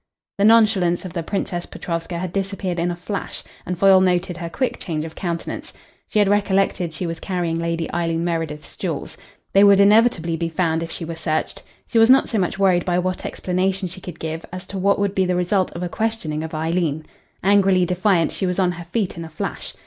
The 0.39 0.45
nonchalance 0.45 1.05
of 1.05 1.13
the 1.13 1.21
Princess 1.21 1.67
Petrovska 1.67 2.17
had 2.17 2.33
disappeared 2.33 2.79
in 2.79 2.89
a 2.89 2.95
flash, 2.95 3.43
and 3.67 3.77
Foyle 3.77 4.01
noted 4.01 4.37
her 4.37 4.49
quick 4.49 4.79
change 4.79 5.05
of 5.05 5.13
countenance. 5.13 5.73
She 6.07 6.17
had 6.17 6.27
recollected 6.27 6.91
she 6.91 7.05
was 7.05 7.19
carrying 7.19 7.59
Lady 7.59 7.87
Eileen 7.93 8.25
Meredith's 8.25 8.75
jewels. 8.75 9.15
They 9.53 9.63
would 9.63 9.79
inevitably 9.79 10.37
be 10.37 10.49
found, 10.49 10.81
if 10.81 10.89
she 10.89 11.05
were 11.05 11.13
searched. 11.15 11.61
She 11.85 11.99
was 11.99 12.09
not 12.09 12.29
so 12.29 12.39
much 12.39 12.57
worried 12.57 12.83
by 12.83 12.97
what 12.97 13.27
explanation 13.27 13.87
she 13.87 14.01
could 14.01 14.19
give 14.19 14.43
as 14.51 14.65
to 14.73 14.79
what 14.79 14.97
would 14.97 15.13
be 15.13 15.25
the 15.27 15.35
result 15.35 15.69
of 15.73 15.83
a 15.83 15.87
questioning 15.87 16.43
of 16.43 16.55
Eileen. 16.55 17.05
Angrily 17.43 17.85
defiant, 17.85 18.31
she 18.31 18.47
was 18.47 18.57
on 18.57 18.71
her 18.71 18.85
feet 18.85 19.17
in 19.17 19.23
a 19.23 19.29
flash. 19.29 19.75